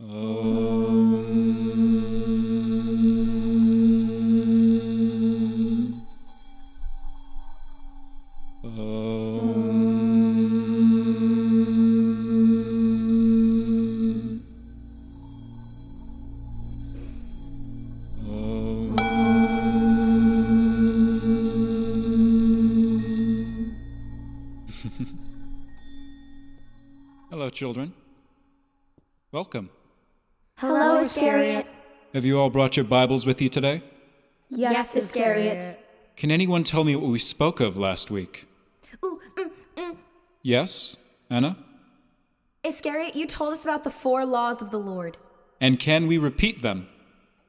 [0.00, 0.06] Um,
[8.62, 8.68] um,
[18.24, 18.96] um.
[27.30, 27.92] Hello, children.
[29.32, 29.70] Welcome.
[31.08, 31.66] Hello, Iscariot.
[32.12, 33.82] Have you all brought your Bibles with you today?
[34.50, 35.80] Yes, Iscariot.
[36.18, 38.46] Can anyone tell me what we spoke of last week?
[39.02, 39.96] Ooh, mm, mm.
[40.42, 40.98] Yes,
[41.30, 41.56] Anna?
[42.62, 45.16] Iscariot, you told us about the four laws of the Lord.
[45.62, 46.88] And can we repeat them?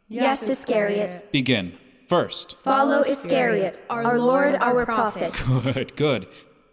[0.08, 1.30] Yes, Iscariot.
[1.34, 1.78] Begin.
[2.08, 2.56] First.
[2.64, 5.34] Follow Iscariot, our Lord, our prophet.
[5.64, 6.28] Good, good.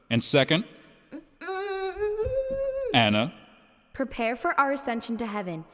[0.09, 0.65] And second,
[2.95, 3.35] Anna.
[3.93, 5.65] Prepare for our ascension to heaven.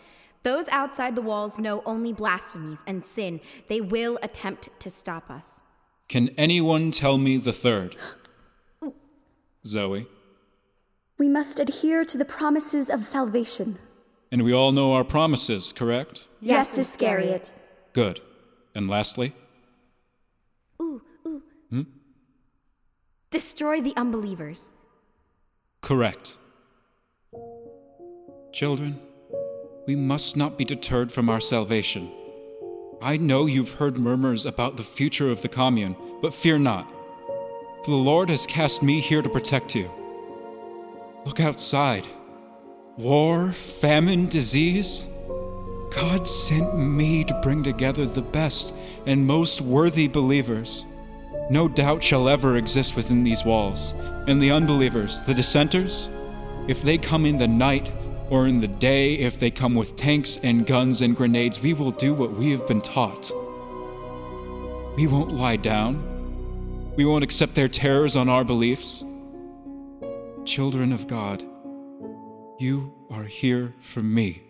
[0.43, 3.41] Those outside the walls know only blasphemies and sin.
[3.69, 5.61] They will attempt to stop us.
[6.09, 7.97] Can anyone tell me the third?
[9.67, 10.07] Zoe.
[11.19, 13.79] We must adhere to the promises of salvation.
[14.33, 16.27] And we all know our promises, correct?
[16.41, 17.53] Yes, Iscariot.
[17.93, 18.21] Good.
[18.75, 19.35] And lastly,
[20.81, 21.43] Ooh, ooh.
[21.71, 21.83] Hmm?
[23.31, 24.69] Destroy the unbelievers.
[25.83, 26.37] correct.
[28.53, 29.01] Children,
[29.87, 32.11] we must not be deterred from our salvation.
[33.01, 36.87] I know you've heard murmurs about the future of the commune, but fear not,
[37.85, 39.91] for the Lord has cast me here to protect you.
[41.25, 42.07] Look outside.
[42.97, 45.07] War, famine, disease.
[45.91, 48.73] God sent me to bring together the best
[49.07, 50.85] and most worthy believers.
[51.51, 53.95] No doubt shall ever exist within these walls,
[54.29, 56.09] and the unbelievers, the dissenters,
[56.69, 57.91] if they come in the night
[58.33, 61.91] or in the day, if they come with tanks and guns and grenades, we will
[61.91, 63.31] do what we have been taught.
[64.97, 66.95] We won't lie down.
[66.97, 69.05] We won't accept their terrors on our beliefs.
[70.47, 71.43] Children of God,
[72.59, 74.43] you are here for me.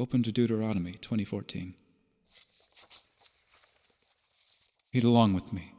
[0.00, 1.74] Open to Deuteronomy 2014.
[4.92, 5.74] Read along with me.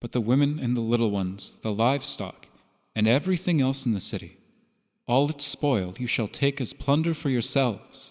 [0.00, 2.47] But the women and the little ones, the livestock,
[2.98, 4.38] and everything else in the city,
[5.06, 8.10] all its spoil you shall take as plunder for yourselves,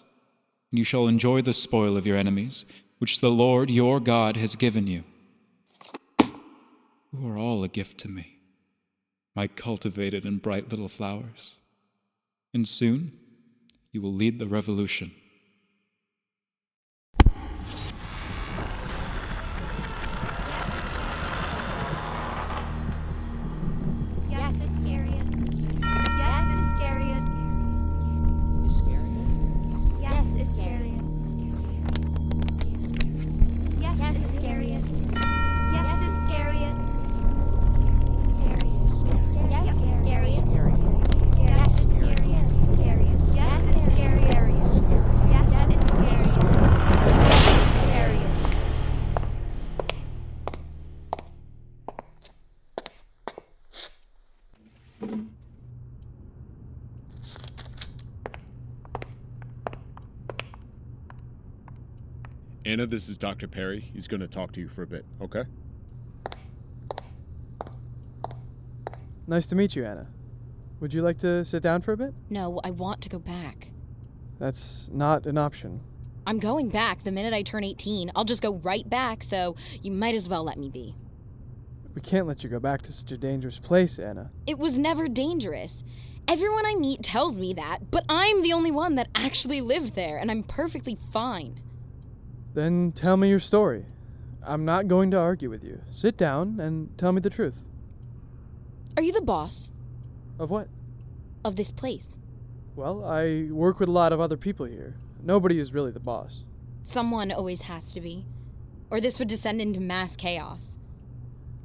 [0.72, 2.64] and you shall enjoy the spoil of your enemies,
[2.96, 5.04] which the Lord your God has given you.
[7.14, 8.38] Who are all a gift to me,
[9.36, 11.56] my cultivated and bright little flowers.
[12.54, 13.12] And soon
[13.92, 15.12] you will lead the revolution.
[62.64, 63.48] Anna, this is Dr.
[63.48, 63.80] Perry.
[63.80, 65.44] He's going to talk to you for a bit, okay?
[69.26, 70.06] Nice to meet you, Anna.
[70.80, 72.12] Would you like to sit down for a bit?
[72.28, 73.68] No, I want to go back.
[74.38, 75.80] That's not an option.
[76.26, 78.12] I'm going back the minute I turn 18.
[78.14, 80.94] I'll just go right back, so you might as well let me be.
[81.94, 84.30] We can't let you go back to such a dangerous place, Anna.
[84.46, 85.84] It was never dangerous.
[86.28, 90.18] Everyone I meet tells me that, but I'm the only one that actually lived there,
[90.18, 91.58] and I'm perfectly fine.
[92.52, 93.86] Then tell me your story.
[94.42, 95.80] I'm not going to argue with you.
[95.90, 97.64] Sit down and tell me the truth.
[98.96, 99.70] Are you the boss
[100.38, 100.68] Of what?
[101.44, 102.18] of this place?
[102.76, 104.96] Well, I work with a lot of other people here.
[105.22, 106.44] Nobody is really the boss.
[106.82, 108.26] Someone always has to be.
[108.90, 110.76] Or this would descend into mass chaos.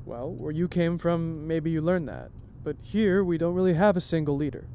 [0.06, 2.32] Well, where you came from, maybe you learned that.
[2.64, 4.66] But here, we don't really have a single leader.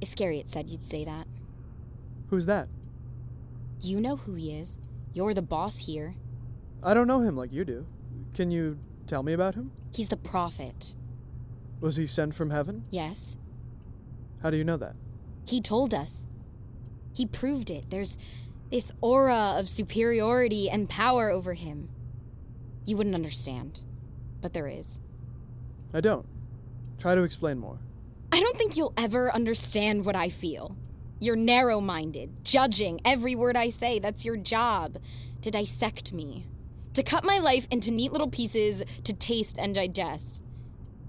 [0.00, 1.26] Iscariot said you'd say that.
[2.28, 2.68] Who's that?
[3.80, 4.78] You know who he is.
[5.14, 6.14] You're the boss here.
[6.82, 7.86] I don't know him like you do.
[8.34, 9.72] Can you tell me about him?
[9.92, 10.94] He's the prophet.
[11.80, 12.84] Was he sent from heaven?
[12.90, 13.36] Yes,
[14.42, 14.94] How do you know that?
[15.46, 16.24] He told us.
[17.12, 17.90] He proved it.
[17.90, 18.18] There's
[18.70, 21.88] this aura of superiority and power over him.
[22.84, 23.80] You wouldn't understand,
[24.40, 25.00] but there is.
[25.92, 26.26] I don't.
[26.98, 27.78] Try to explain more.
[28.32, 30.76] I don't think you'll ever understand what I feel.
[31.20, 33.98] You're narrow minded, judging every word I say.
[33.98, 34.98] That's your job
[35.42, 36.46] to dissect me,
[36.94, 40.42] to cut my life into neat little pieces to taste and digest.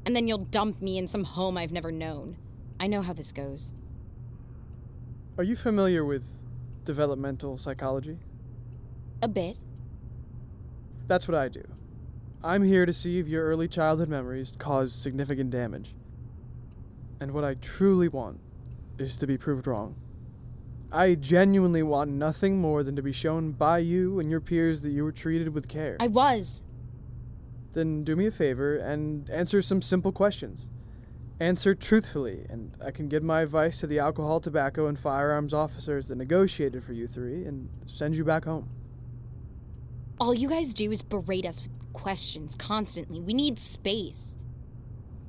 [0.05, 2.37] And then you'll dump me in some home I've never known.
[2.79, 3.71] I know how this goes.
[5.37, 6.23] Are you familiar with
[6.85, 8.17] developmental psychology?
[9.21, 9.57] A bit.
[11.07, 11.63] That's what I do.
[12.43, 15.93] I'm here to see if your early childhood memories caused significant damage.
[17.19, 18.39] And what I truly want
[18.97, 19.95] is to be proved wrong.
[20.91, 24.91] I genuinely want nothing more than to be shown by you and your peers that
[24.91, 25.97] you were treated with care.
[25.99, 26.61] I was.
[27.73, 30.69] Then do me a favor and answer some simple questions.
[31.41, 36.07] Answer truthfully, and I can give my advice to the alcohol, tobacco, and firearms officers
[36.07, 38.69] that negotiated for you three and send you back home.
[40.19, 43.19] All you guys do is berate us with questions constantly.
[43.19, 44.35] We need space.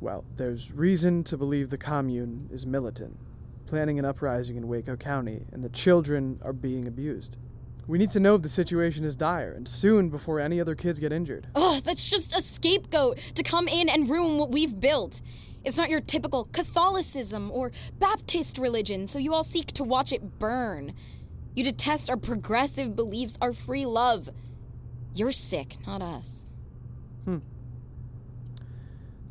[0.01, 3.17] Well, there's reason to believe the commune is militant,
[3.67, 7.37] planning an uprising in Waco County, and the children are being abused.
[7.89, 11.01] We need to know if the situation is dire, and soon before any other kids
[11.01, 11.49] get injured.
[11.57, 15.21] Ugh, that's just a scapegoat to come in and ruin what we've built.
[15.65, 20.39] It's not your typical Catholicism or Baptist religion, so you all seek to watch it
[20.39, 20.95] burn.
[21.55, 24.31] You detest our progressive beliefs, our free love.
[25.13, 26.47] You're sick, not us.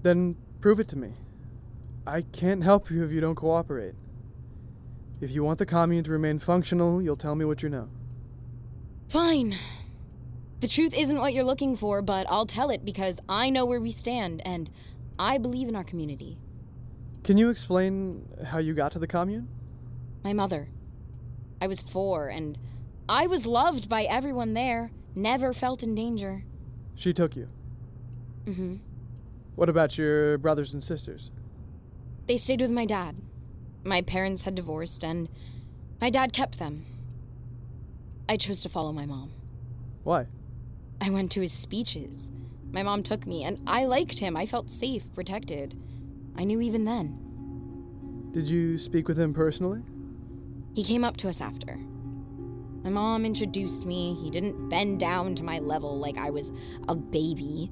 [0.01, 1.13] Then prove it to me.
[2.07, 3.93] I can't help you if you don't cooperate.
[5.21, 7.89] If you want the commune to remain functional, you'll tell me what you know.
[9.09, 9.57] Fine.
[10.61, 13.79] The truth isn't what you're looking for, but I'll tell it because I know where
[13.79, 14.69] we stand and
[15.17, 16.37] I believe in our community.
[17.23, 19.47] Can you explain how you got to the commune?
[20.23, 20.69] My mother.
[21.61, 22.57] I was four and
[23.09, 26.43] I was loved by everyone there, never felt in danger.
[26.95, 27.49] She took you.
[28.45, 28.75] Mm hmm.
[29.59, 31.31] What about your brothers and sisters?
[32.27, 33.17] They stayed with my dad.
[33.83, 35.27] My parents had divorced, and
[35.99, 36.85] my dad kept them.
[38.29, 39.33] I chose to follow my mom.
[40.05, 40.27] Why?
[41.01, 42.31] I went to his speeches.
[42.71, 44.37] My mom took me, and I liked him.
[44.37, 45.77] I felt safe, protected.
[46.37, 48.29] I knew even then.
[48.31, 49.81] Did you speak with him personally?
[50.73, 51.75] He came up to us after.
[52.81, 54.13] My mom introduced me.
[54.23, 56.49] He didn't bend down to my level like I was
[56.87, 57.69] a baby.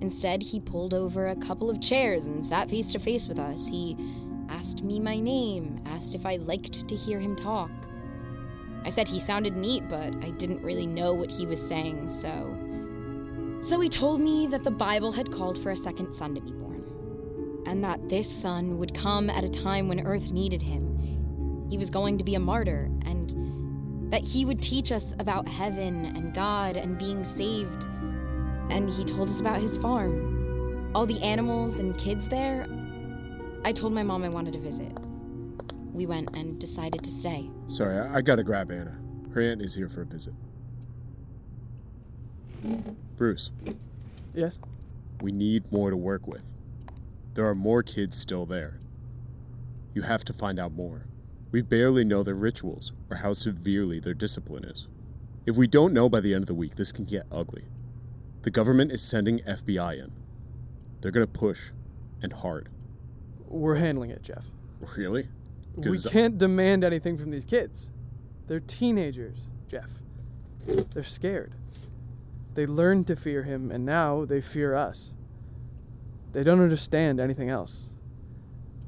[0.00, 3.66] Instead, he pulled over a couple of chairs and sat face to face with us.
[3.66, 3.96] He
[4.48, 7.70] asked me my name, asked if I liked to hear him talk.
[8.84, 12.56] I said he sounded neat, but I didn't really know what he was saying, so.
[13.60, 16.52] So he told me that the Bible had called for a second son to be
[16.52, 16.84] born,
[17.66, 21.66] and that this son would come at a time when Earth needed him.
[21.68, 26.04] He was going to be a martyr, and that he would teach us about heaven
[26.04, 27.88] and God and being saved.
[28.70, 32.66] And he told us about his farm, all the animals and kids there.
[33.64, 34.92] I told my mom I wanted to visit.
[35.92, 37.48] We went and decided to stay.
[37.68, 38.96] Sorry, I, I gotta grab Anna.
[39.32, 40.34] Her aunt is here for a visit.
[43.16, 43.50] Bruce,
[44.34, 44.58] Yes?
[45.22, 46.42] we need more to work with.
[47.34, 48.78] There are more kids still there.
[49.94, 51.06] You have to find out more.
[51.52, 54.88] We barely know their rituals or how severely their discipline is.
[55.46, 57.64] If we don't know by the end of the week, this can get ugly.
[58.46, 60.12] The government is sending FBI in.
[61.00, 61.72] They're gonna push,
[62.22, 62.68] and hard.
[63.48, 64.44] We're handling it, Jeff.
[64.96, 65.26] Really?
[65.74, 67.90] We uh, can't demand anything from these kids.
[68.46, 69.36] They're teenagers,
[69.68, 69.90] Jeff.
[70.64, 71.54] They're scared.
[72.54, 75.12] They learned to fear him, and now they fear us.
[76.30, 77.90] They don't understand anything else.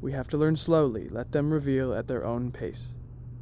[0.01, 2.91] We have to learn slowly, let them reveal at their own pace.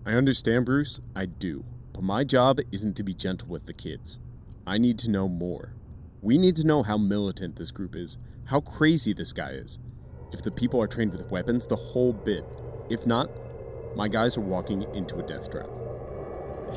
[0.06, 0.99] I understand, Bruce.
[1.14, 1.62] I do.
[1.92, 4.18] But my job isn't to be gentle with the kids.
[4.66, 5.75] I need to know more.
[6.26, 9.78] We need to know how militant this group is, how crazy this guy is.
[10.33, 12.45] If the people are trained with weapons, the whole bit.
[12.90, 13.30] If not,
[13.95, 15.68] my guys are walking into a death trap.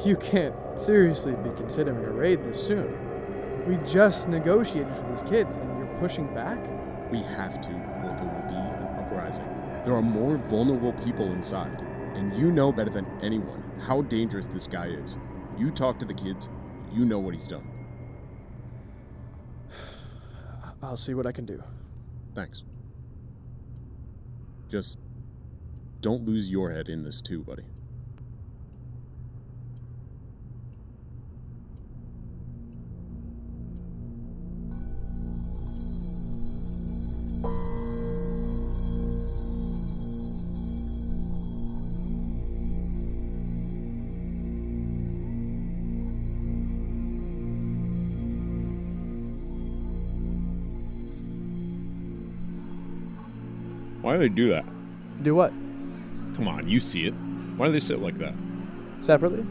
[0.06, 2.96] You can't seriously be considering a raid this soon.
[3.68, 6.60] We just negotiated for these kids, and you're pushing back?
[7.12, 9.48] We have to, or there will be an uprising.
[9.84, 11.82] There are more vulnerable people inside,
[12.14, 15.18] and you know better than anyone how dangerous this guy is.
[15.58, 16.50] You talk to the kids,
[16.94, 17.79] you know what he's done.
[20.82, 21.62] I'll see what I can do.
[22.36, 22.64] Thanks.
[24.70, 24.98] Just
[26.02, 27.64] don't lose your head in this too, buddy.
[54.10, 54.66] Why do they do that?
[55.22, 55.52] Do what?
[56.36, 57.12] Come on, you see it.
[57.58, 58.34] Why do they sit like that?
[59.04, 59.46] Separately?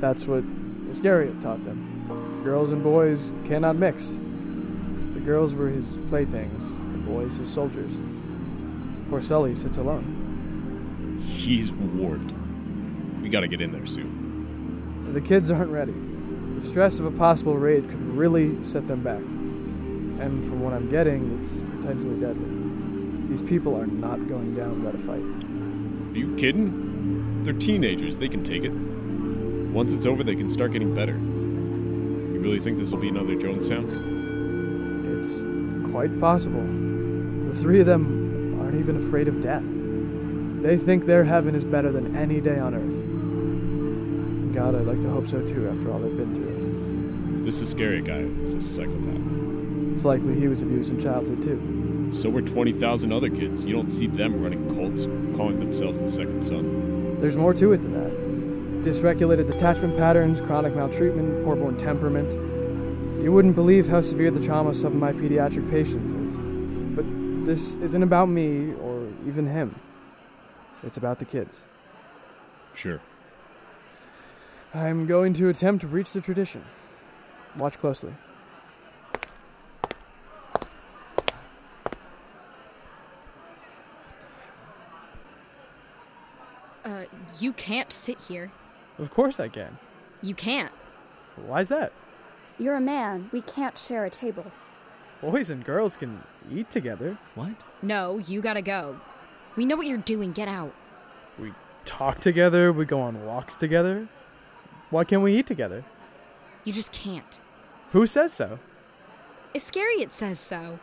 [0.00, 0.44] That's what
[0.92, 2.40] Iscariot taught them.
[2.44, 4.10] Girls and boys cannot mix.
[5.14, 7.90] The girls were his playthings, the boys his soldiers.
[9.10, 11.20] Poor Sully sits alone.
[11.26, 12.32] He's warped.
[13.24, 15.12] We gotta get in there soon.
[15.12, 15.94] The kids aren't ready.
[16.60, 19.18] The stress of a possible raid could really set them back.
[19.18, 22.63] And from what I'm getting, it's potentially deadly.
[23.34, 25.18] These people are not going down without a fight.
[25.18, 27.42] Are you kidding?
[27.42, 28.70] They're teenagers, they can take it.
[28.70, 31.14] Once it's over, they can start getting better.
[31.14, 33.90] You really think this will be another Jonestown?
[35.20, 36.62] It's quite possible.
[37.48, 39.64] The three of them aren't even afraid of death.
[40.62, 44.54] They think their heaven is better than any day on earth.
[44.54, 47.44] God, I'd like to hope so too after all they've been through.
[47.44, 49.94] This Iscariot guy is a psychopath.
[49.96, 51.73] It's likely he was abused in childhood too.
[52.20, 53.64] So were 20,000 other kids.
[53.64, 55.02] You don't see them running cults,
[55.36, 57.20] calling themselves the Second Son.
[57.20, 58.84] There's more to it than that.
[58.84, 62.32] Dysregulated attachment patterns, chronic maltreatment, poor-born temperament.
[63.22, 66.36] You wouldn't believe how severe the trauma some of my pediatric patients is.
[66.94, 67.04] But
[67.46, 69.74] this isn't about me or even him.
[70.82, 71.62] It's about the kids.
[72.74, 73.00] Sure.
[74.74, 76.64] I'm going to attempt to breach the tradition.
[77.56, 78.12] Watch closely.
[87.04, 88.50] Uh, you can't sit here.
[88.98, 89.78] Of course I can.
[90.22, 90.72] You can't.
[91.46, 91.92] Why's that?
[92.58, 93.28] You're a man.
[93.32, 94.46] We can't share a table.
[95.20, 97.18] Boys and girls can eat together.
[97.34, 97.52] What?
[97.82, 99.00] No, you gotta go.
[99.56, 100.32] We know what you're doing.
[100.32, 100.74] Get out.
[101.38, 101.52] We
[101.84, 104.08] talk together, we go on walks together.
[104.90, 105.84] Why can't we eat together?
[106.64, 107.40] You just can't.
[107.92, 108.58] Who says so?
[109.52, 110.78] Iscariot says so.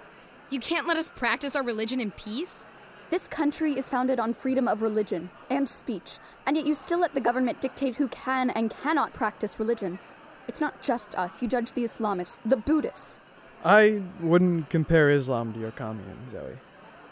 [0.50, 2.66] You can't let us practice our religion in peace?
[3.12, 7.14] This country is founded on freedom of religion and speech, and yet you still let
[7.14, 10.00] the government dictate who can and cannot practice religion.
[10.48, 11.42] It's not just us.
[11.42, 13.20] You judge the Islamists, the Buddhists.
[13.66, 16.58] I wouldn't compare Islam to your commune, Zoe.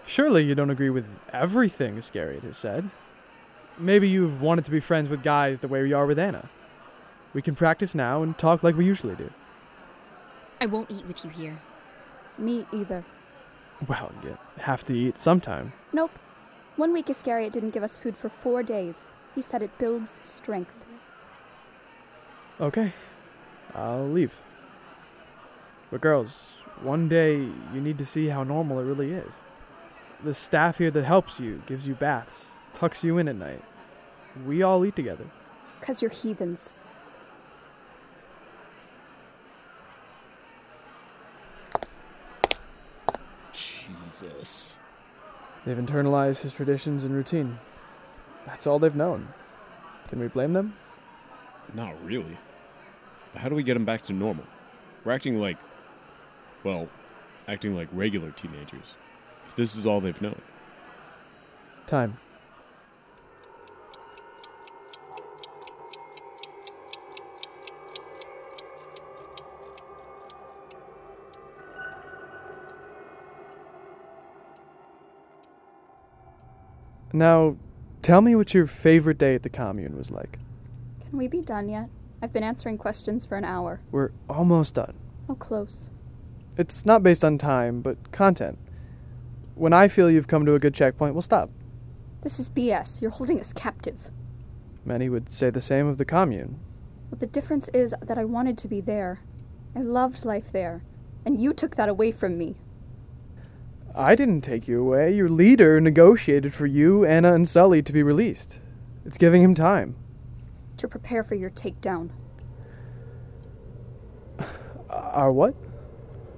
[0.05, 2.89] Surely you don't agree with everything Iscariot has said.
[3.77, 6.47] Maybe you've wanted to be friends with guys the way we are with Anna.
[7.33, 9.29] We can practice now and talk like we usually do.
[10.61, 11.59] I won't eat with you here.
[12.37, 13.03] Me either.
[13.89, 15.73] Well, you have to eat sometime.
[15.91, 16.11] Nope.
[16.75, 19.05] One week Iscariot didn't give us food for four days.
[19.35, 20.85] He said it builds strength.
[22.61, 22.93] Okay,
[23.73, 24.39] I'll leave.
[25.91, 26.45] But girls,
[26.81, 29.31] one day you need to see how normal it really is.
[30.23, 33.63] The staff here that helps you, gives you baths, tucks you in at night.
[34.45, 35.25] We all eat together.
[35.79, 36.73] Because you're heathens.
[43.53, 44.75] Jesus.
[45.65, 47.59] They've internalized his traditions and routine.
[48.45, 49.27] That's all they've known.
[50.07, 50.75] Can we blame them?
[51.73, 52.37] Not really.
[53.35, 54.45] How do we get them back to normal?
[55.03, 55.57] We're acting like.
[56.63, 56.89] Well,
[57.47, 58.95] acting like regular teenagers.
[59.55, 60.41] This is all they've known.
[61.87, 62.17] Time.
[77.19, 77.57] Now,
[78.01, 80.39] tell me what your favorite day at the commune was like.
[81.09, 81.89] Can we be done yet?
[82.21, 83.81] I've been answering questions for an hour.
[83.91, 84.93] We're almost done.
[85.27, 85.89] How close?
[86.57, 88.57] It's not based on time, but content.
[89.55, 91.49] When I feel you've come to a good checkpoint, we'll stop.
[92.21, 93.01] This is BS.
[93.01, 94.09] You're holding us captive.
[94.85, 96.57] Many would say the same of the commune.
[97.09, 99.19] But the difference is that I wanted to be there.
[99.75, 100.83] I loved life there.
[101.25, 102.55] And you took that away from me.
[103.95, 105.13] I didn't take you away.
[105.13, 108.59] Your leader negotiated for you, Anna, and Sully to be released.
[109.05, 109.95] It's giving him time.
[110.77, 112.09] To prepare for your takedown.
[114.89, 115.55] Our what?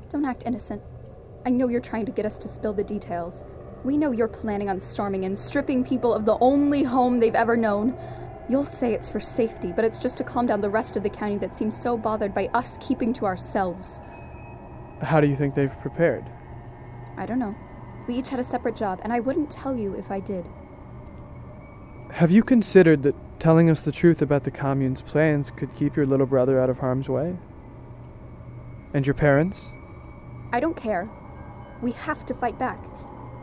[0.10, 0.82] Don't act innocent.
[1.46, 3.46] I know you're trying to get us to spill the details.
[3.84, 7.58] We know you're planning on storming and stripping people of the only home they've ever
[7.58, 7.98] known.
[8.48, 11.10] You'll say it's for safety, but it's just to calm down the rest of the
[11.10, 14.00] county that seems so bothered by us keeping to ourselves.
[15.02, 16.26] How do you think they've prepared?
[17.18, 17.56] I don't know.
[18.08, 20.48] We each had a separate job, and I wouldn't tell you if I did.
[22.12, 26.06] Have you considered that telling us the truth about the commune's plans could keep your
[26.06, 27.38] little brother out of harm's way?
[28.94, 29.70] And your parents?
[30.52, 31.10] I don't care.
[31.82, 32.84] We have to fight back.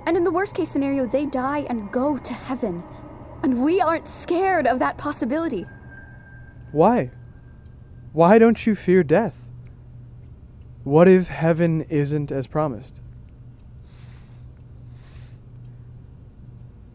[0.07, 2.83] And in the worst case scenario, they die and go to heaven.
[3.43, 5.65] And we aren't scared of that possibility.
[6.73, 7.11] Why?
[8.13, 9.49] Why don't you fear death?
[10.85, 13.01] What if heaven isn't as promised?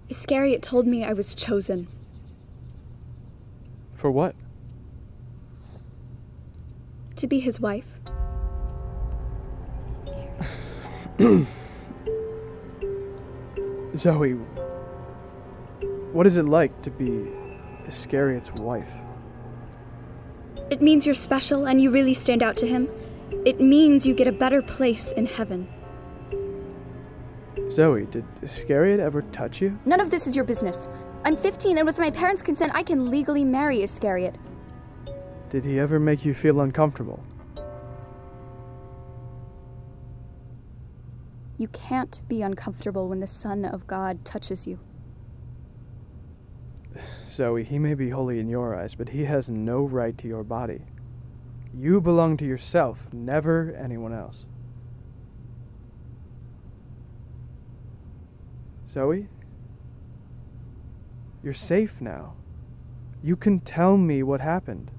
[0.10, 1.88] Iscariot told me I was chosen.
[3.94, 4.36] For what?
[7.16, 7.88] To be his wife.
[13.96, 14.32] Zoe,
[16.12, 17.30] what is it like to be
[17.88, 18.92] Iscariot's wife?
[20.70, 22.90] It means you're special and you really stand out to him.
[23.46, 25.70] It means you get a better place in heaven.
[27.74, 29.80] Zoe, did Iscariot ever touch you?
[29.86, 30.88] None of this is your business.
[31.26, 34.38] I'm 15, and with my parents' consent, I can legally marry Iscariot.
[35.50, 37.24] Did he ever make you feel uncomfortable?
[41.58, 44.78] You can't be uncomfortable when the Son of God touches you.
[47.32, 50.44] Zoe, he may be holy in your eyes, but he has no right to your
[50.44, 50.82] body.
[51.76, 54.46] You belong to yourself, never anyone else.
[58.94, 59.28] Zoe?
[61.44, 62.36] You're safe now.
[63.24, 64.92] You can tell me what happened.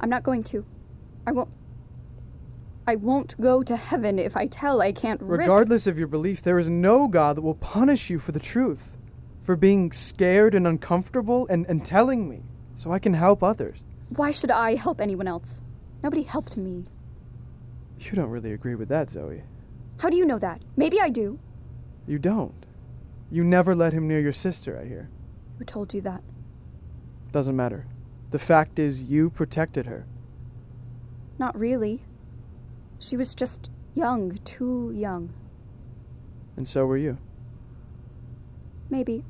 [0.00, 0.64] I'm not going to.
[1.26, 1.50] I won't.
[2.86, 5.40] I won't go to heaven if I tell I can't risk.
[5.40, 8.96] Regardless of your belief, there is no God that will punish you for the truth,
[9.42, 12.42] for being scared and uncomfortable and, and telling me,
[12.74, 13.78] so I can help others.
[14.08, 15.60] Why should I help anyone else?
[16.02, 16.86] Nobody helped me.
[17.98, 19.42] You don't really agree with that, Zoe.
[20.00, 20.62] How do you know that?
[20.76, 21.38] Maybe I do.
[22.06, 22.66] You don't.
[23.30, 25.10] You never let him near your sister, I hear.
[25.58, 26.22] Who told you that?
[27.32, 27.86] Doesn't matter.
[28.30, 30.06] The fact is, you protected her.
[31.38, 32.02] Not really.
[32.98, 35.34] She was just young, too young.
[36.56, 37.18] And so were you.
[38.88, 39.22] Maybe.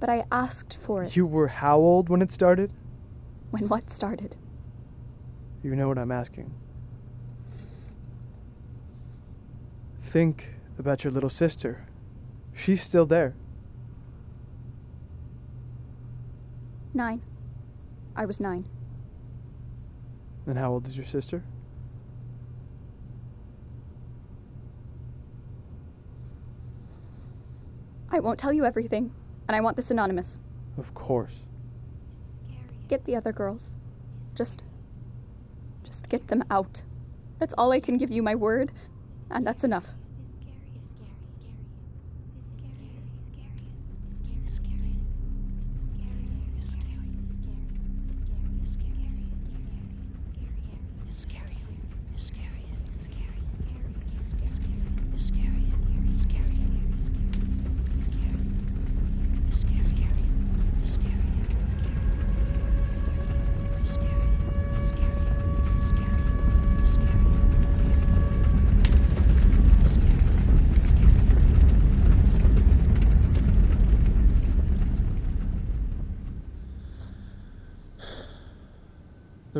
[0.00, 1.14] But I asked for it.
[1.14, 2.72] You were how old when it started?
[3.52, 4.34] When what started?
[5.62, 6.52] You know what I'm asking.
[10.10, 11.86] Think about your little sister.
[12.52, 13.36] She's still there.
[16.92, 17.22] Nine.
[18.16, 18.68] I was nine.
[20.46, 21.44] And how old is your sister?
[28.10, 29.12] I won't tell you everything,
[29.46, 30.38] and I want this anonymous.
[30.76, 31.36] Of course.
[32.88, 33.76] Get the other girls.
[34.34, 34.64] Just.
[35.84, 36.82] Just get them out.
[37.38, 38.72] That's all I can give you, my word,
[39.30, 39.94] and that's enough.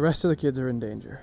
[0.01, 1.21] The rest of the kids are in danger.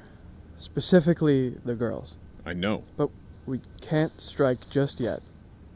[0.59, 2.13] Specifically, the girls.
[2.45, 2.83] I know.
[2.95, 3.09] But
[3.47, 5.23] we can't strike just yet.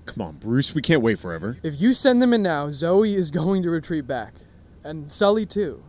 [0.05, 1.57] Come on, Bruce, we can't wait forever.
[1.63, 4.35] If you send them in now, Zoe is going to retreat back.
[4.83, 5.81] And Sully, too.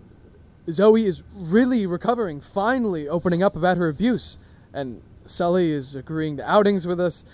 [0.71, 4.39] Zoe is really recovering, finally opening up about her abuse.
[4.73, 7.27] And Sully is agreeing to outings with us.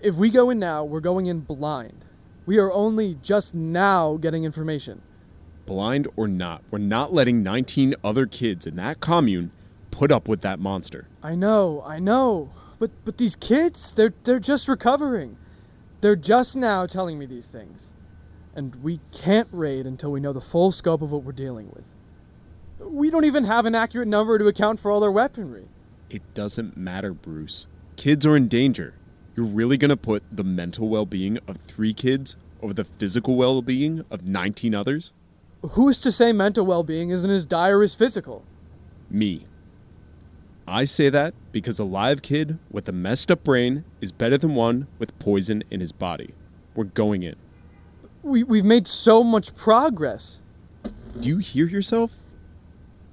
[0.00, 2.04] If we go in now, we're going in blind.
[2.44, 5.00] We are only just now getting information.
[5.66, 9.50] Blind or not, we're not letting 19 other kids in that commune
[9.90, 11.08] put up with that monster.
[11.22, 12.50] I know, I know.
[12.78, 15.36] But but these kids, they're they're just recovering.
[16.00, 17.88] They're just now telling me these things.
[18.54, 21.84] And we can't raid until we know the full scope of what we're dealing with.
[22.78, 25.68] We don't even have an accurate number to account for all their weaponry.
[26.10, 27.66] It doesn't matter, Bruce.
[27.96, 28.94] Kids are in danger.
[29.34, 33.62] You're really gonna put the mental well being of three kids over the physical well
[33.62, 35.12] being of 19 others?
[35.72, 38.44] Who's to say mental well being isn't as dire as physical?
[39.10, 39.46] Me.
[40.68, 44.54] I say that because a live kid with a messed up brain is better than
[44.54, 46.34] one with poison in his body.
[46.74, 47.36] We're going in.
[48.22, 50.40] We, we've made so much progress.
[51.20, 52.12] Do you hear yourself?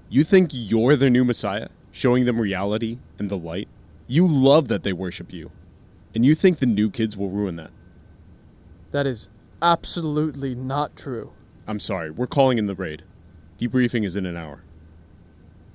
[0.09, 3.67] You think you're the new Messiah, showing them reality and the light?
[4.07, 5.51] You love that they worship you.
[6.15, 7.71] And you think the new kids will ruin that.
[8.91, 9.29] That is
[9.61, 11.31] absolutely not true.
[11.67, 13.03] I'm sorry, we're calling in the raid.
[13.57, 14.63] Debriefing is in an hour.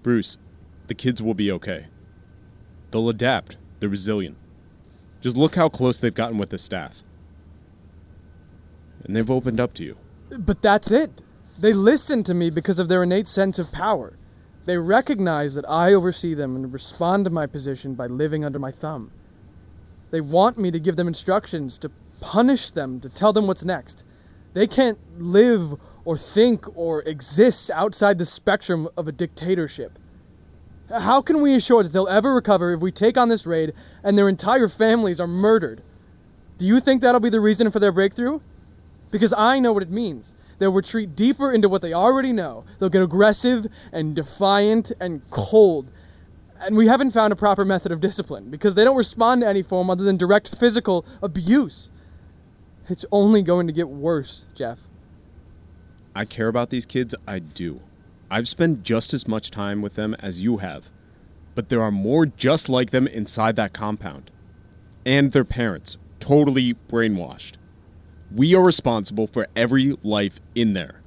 [0.02, 0.38] Bruce,
[0.86, 1.86] the kids will be okay.
[2.90, 4.36] They'll adapt, they're resilient.
[5.20, 7.02] Just look how close they've gotten with the staff.
[9.04, 9.96] And they've opened up to you.
[10.30, 11.20] But that's it.
[11.58, 14.16] They listen to me because of their innate sense of power.
[14.64, 18.70] They recognize that I oversee them and respond to my position by living under my
[18.70, 19.10] thumb.
[20.10, 24.04] They want me to give them instructions to punish them, to tell them what's next.
[24.58, 30.00] They can't live or think or exist outside the spectrum of a dictatorship.
[30.90, 34.18] How can we assure that they'll ever recover if we take on this raid and
[34.18, 35.80] their entire families are murdered?
[36.56, 38.40] Do you think that'll be the reason for their breakthrough?
[39.12, 40.34] Because I know what it means.
[40.58, 42.64] They'll retreat deeper into what they already know.
[42.80, 45.86] They'll get aggressive and defiant and cold.
[46.58, 49.62] And we haven't found a proper method of discipline because they don't respond to any
[49.62, 51.90] form other than direct physical abuse.
[52.88, 54.78] It's only going to get worse, Jeff.
[56.14, 57.80] I care about these kids, I do.
[58.30, 60.90] I've spent just as much time with them as you have.
[61.54, 64.30] But there are more just like them inside that compound.
[65.04, 67.54] And their parents, totally brainwashed.
[68.34, 71.00] We are responsible for every life in there.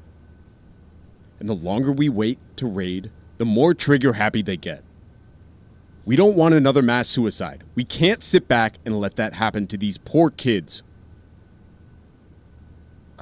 [1.39, 4.83] And the longer we wait to raid, the more trigger happy they get.
[6.05, 7.63] We don't want another mass suicide.
[7.75, 10.83] We can't sit back and let that happen to these poor kids.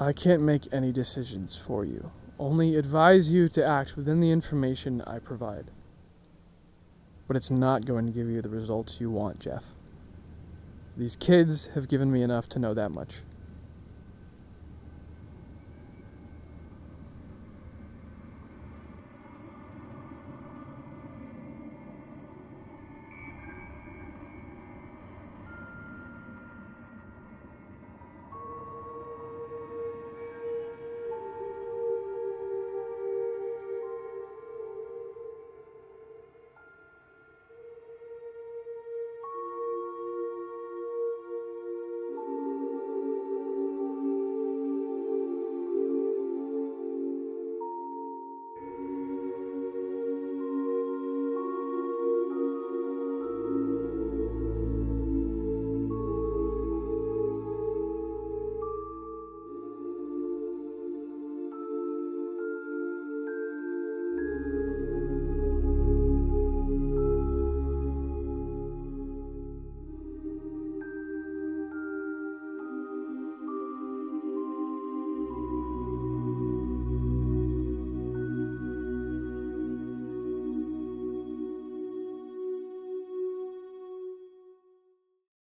[0.02, 5.02] I can't make any decisions for you, only advise you to act within the information
[5.02, 5.70] I provide.
[7.28, 9.62] But it's not going to give you the results you want, Jeff.
[10.96, 13.16] These kids have given me enough to know that much.